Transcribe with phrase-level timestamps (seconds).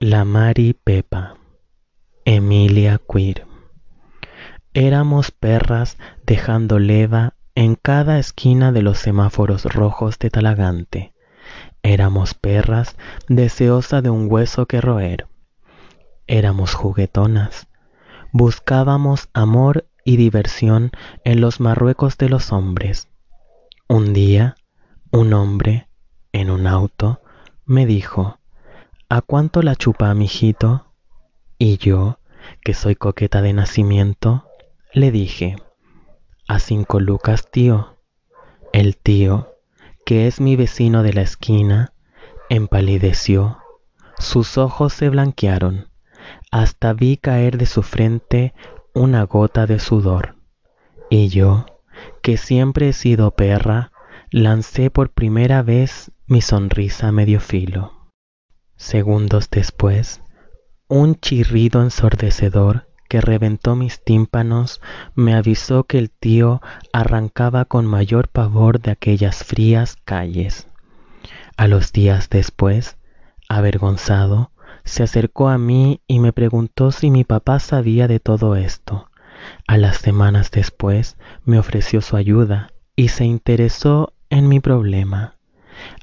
[0.00, 1.36] La Mari Pepa,
[2.24, 3.46] Emilia Queer.
[4.74, 11.14] Éramos perras dejando leva en cada esquina de los semáforos rojos de Talagante.
[11.84, 12.96] Éramos perras
[13.28, 15.28] deseosa de un hueso que roer.
[16.26, 17.68] Éramos juguetonas.
[18.32, 20.90] Buscábamos amor y diversión
[21.22, 23.06] en los Marruecos de los hombres.
[23.88, 24.56] Un día,
[25.12, 25.86] un hombre,
[26.32, 27.22] en un auto,
[27.64, 28.40] me dijo,
[29.14, 30.92] ¿A cuánto la chupa, mijito?
[31.56, 32.18] Y yo,
[32.64, 34.48] que soy coqueta de nacimiento,
[34.92, 35.54] le dije,
[36.48, 37.96] a cinco lucas, tío.
[38.72, 39.54] El tío,
[40.04, 41.92] que es mi vecino de la esquina,
[42.48, 43.58] empalideció,
[44.18, 45.90] sus ojos se blanquearon,
[46.50, 48.52] hasta vi caer de su frente
[48.94, 50.34] una gota de sudor.
[51.08, 51.66] Y yo,
[52.20, 53.92] que siempre he sido perra,
[54.32, 58.03] lancé por primera vez mi sonrisa medio filo.
[58.84, 60.20] Segundos después,
[60.88, 64.82] un chirrido ensordecedor que reventó mis tímpanos
[65.14, 66.60] me avisó que el tío
[66.92, 70.68] arrancaba con mayor pavor de aquellas frías calles.
[71.56, 72.98] A los días después,
[73.48, 74.50] avergonzado,
[74.84, 79.08] se acercó a mí y me preguntó si mi papá sabía de todo esto.
[79.66, 85.36] A las semanas después me ofreció su ayuda y se interesó en mi problema.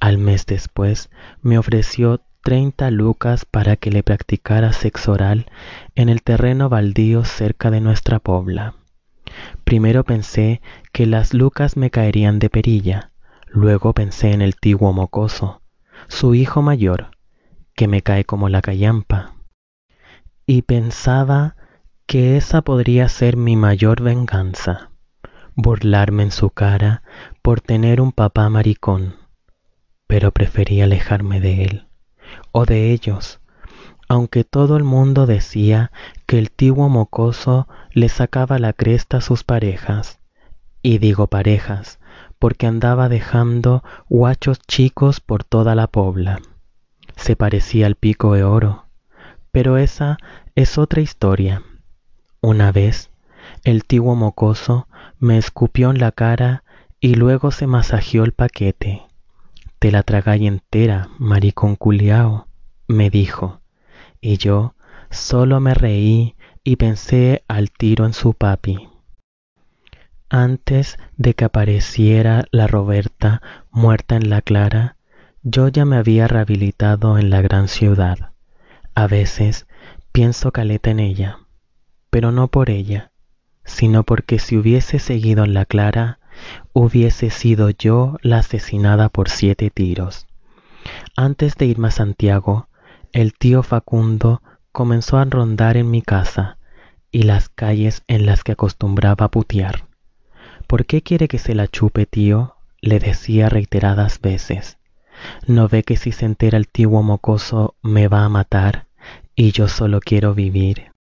[0.00, 1.10] Al mes después
[1.42, 5.46] me ofreció 30 lucas para que le practicara sexo oral
[5.94, 8.76] en el terreno baldío cerca de nuestra pobla.
[9.64, 13.12] Primero pensé que las lucas me caerían de perilla,
[13.46, 15.60] luego pensé en el tiguo mocoso,
[16.08, 17.10] su hijo mayor,
[17.74, 19.34] que me cae como la callampa,
[20.46, 21.56] y pensaba
[22.06, 24.90] que esa podría ser mi mayor venganza,
[25.54, 27.02] burlarme en su cara
[27.42, 29.16] por tener un papá maricón,
[30.06, 31.89] pero preferí alejarme de él
[32.52, 33.40] o de ellos,
[34.08, 35.92] aunque todo el mundo decía
[36.26, 40.18] que el tiguo mocoso le sacaba la cresta a sus parejas.
[40.82, 42.00] Y digo parejas,
[42.38, 46.40] porque andaba dejando guachos chicos por toda la pobla.
[47.16, 48.86] Se parecía al pico de oro,
[49.52, 50.16] pero esa
[50.54, 51.62] es otra historia.
[52.40, 53.10] Una vez,
[53.64, 54.88] el tiguo mocoso
[55.18, 56.64] me escupió en la cara
[56.98, 59.09] y luego se masajeó el paquete.
[59.80, 62.48] Te la tragáis entera, maricón culiao,
[62.86, 63.62] me dijo,
[64.20, 64.74] y yo
[65.08, 68.90] solo me reí y pensé al tiro en su papi.
[70.28, 74.96] Antes de que apareciera la Roberta muerta en la clara,
[75.42, 78.34] yo ya me había rehabilitado en la gran ciudad.
[78.94, 79.66] A veces
[80.12, 81.38] pienso caleta en ella,
[82.10, 83.12] pero no por ella,
[83.64, 86.19] sino porque si hubiese seguido en la clara,
[86.72, 90.26] hubiese sido yo la asesinada por siete tiros.
[91.16, 92.68] Antes de irme a Santiago,
[93.12, 94.42] el tío Facundo
[94.72, 96.58] comenzó a rondar en mi casa
[97.10, 99.86] y las calles en las que acostumbraba putear.
[100.66, 102.56] ¿Por qué quiere que se la chupe, tío?
[102.80, 104.78] le decía reiteradas veces.
[105.46, 108.86] ¿No ve que si se entera el tío mocoso me va a matar
[109.34, 110.92] y yo solo quiero vivir?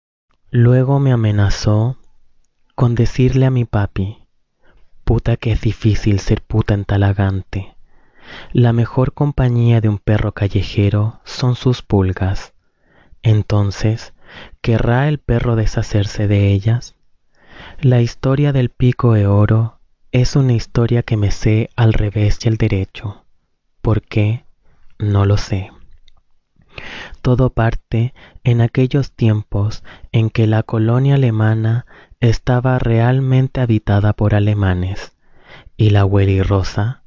[0.51, 1.99] Luego me amenazó
[2.75, 4.28] con decirle a mi papi
[5.09, 7.75] Puta que es difícil ser puta en Talagante.
[8.53, 12.53] La mejor compañía de un perro callejero son sus pulgas.
[13.23, 14.13] Entonces,
[14.61, 16.95] ¿querrá el perro deshacerse de ellas?
[17.81, 19.81] La historia del pico de oro
[20.13, 23.25] es una historia que me sé al revés y al derecho.
[23.81, 24.45] ¿Por qué?
[24.99, 25.71] No lo sé.
[27.23, 28.13] Todo parte
[28.45, 29.83] en aquellos tiempos
[30.13, 31.87] en que la colonia alemana
[32.21, 35.13] estaba realmente habitada por alemanes,
[35.77, 37.05] y la Willy Rosa,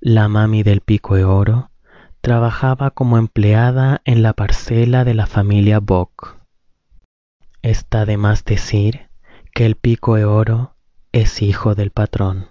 [0.00, 1.70] la mami del pico de oro,
[2.22, 6.38] trabajaba como empleada en la parcela de la familia Bock.
[7.60, 9.08] Está de más decir
[9.52, 10.74] que el pico de oro
[11.12, 12.48] es hijo del patrón,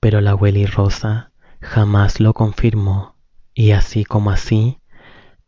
[0.00, 1.30] pero la Willy Rosa
[1.60, 3.14] jamás lo confirmó,
[3.54, 4.80] y así como así,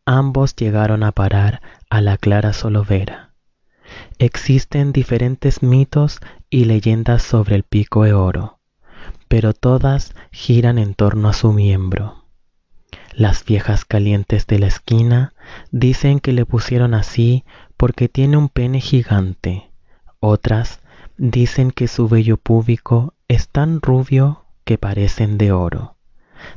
[0.06, 3.31] ambos llegaron a parar a la Clara Solovera
[4.18, 8.58] Existen diferentes mitos y leyendas sobre el pico de oro,
[9.28, 12.24] pero todas giran en torno a su miembro.
[13.14, 15.34] Las viejas calientes de la esquina
[15.70, 17.44] dicen que le pusieron así
[17.76, 19.70] porque tiene un pene gigante.
[20.18, 20.80] Otras
[21.18, 25.96] dicen que su vello púbico es tan rubio que parecen de oro.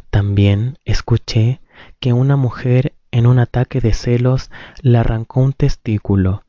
[0.10, 1.62] También escuché
[2.00, 4.50] que una mujer en un ataque de celos
[4.82, 6.45] le arrancó un testículo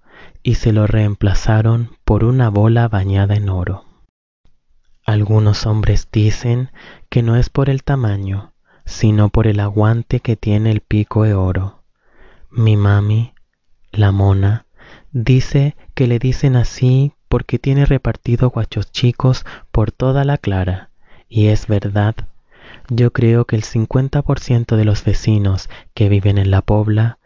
[0.46, 3.84] y se lo reemplazaron por una bola bañada en oro.
[5.04, 6.70] Algunos hombres dicen
[7.08, 8.52] que no es por el tamaño,
[8.84, 11.82] sino por el aguante que tiene el pico de oro.
[12.48, 13.34] Mi mami
[13.90, 14.66] La mona
[15.10, 20.90] dice que le dicen así porque tiene repartido guachos chicos por toda la clara.
[21.28, 22.14] Y es verdad.
[22.88, 27.18] Yo creo que el 50% de los vecinos que viven en la pobla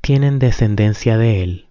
[0.00, 1.68] tienen descendencia de él.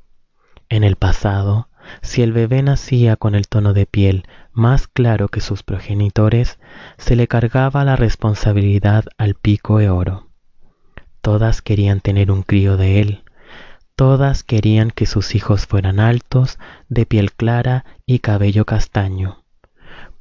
[0.72, 1.68] En el pasado,
[2.02, 4.24] si el bebé nacía con el tono de piel
[4.54, 6.60] más claro que sus progenitores,
[6.98, 10.30] se le cargaba la responsabilidad al pico de oro.
[11.20, 13.24] Todas querían tener un crío de él,
[13.98, 16.58] todas querían que sus hijos fueran altos,
[16.88, 19.44] de piel clara y cabello castaño.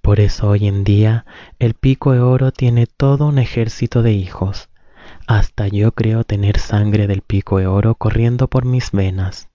[0.02, 1.26] Por eso hoy en día
[1.60, 4.68] el pico de oro tiene todo un ejército de hijos.
[5.28, 9.49] Hasta yo creo tener sangre del pico de oro corriendo por mis venas.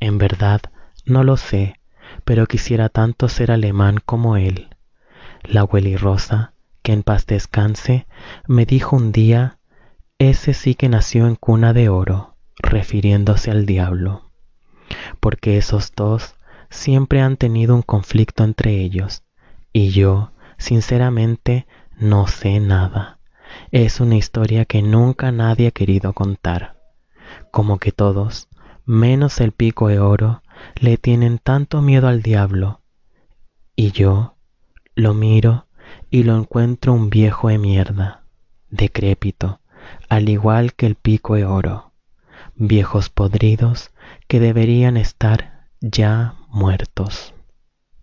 [0.00, 0.60] En verdad,
[1.04, 1.78] no lo sé,
[2.24, 4.68] pero quisiera tanto ser alemán como él.
[5.42, 5.66] La
[5.96, 6.52] Rosa,
[6.82, 8.06] que en paz descanse,
[8.46, 9.58] me dijo un día,
[10.18, 14.30] ese sí que nació en cuna de oro, refiriéndose al diablo,
[15.20, 16.34] porque esos dos
[16.70, 19.22] siempre han tenido un conflicto entre ellos,
[19.72, 21.66] y yo, sinceramente,
[21.96, 23.18] no sé nada.
[23.70, 26.76] Es una historia que nunca nadie ha querido contar,
[27.50, 28.48] como que todos,
[28.88, 30.42] menos el pico de oro,
[30.80, 32.80] le tienen tanto miedo al diablo.
[33.76, 34.36] Y yo
[34.94, 35.66] lo miro
[36.10, 38.24] y lo encuentro un viejo de mierda,
[38.70, 39.60] decrépito,
[40.08, 41.92] al igual que el pico de oro,
[42.54, 43.90] viejos podridos
[44.26, 47.34] que deberían estar ya muertos.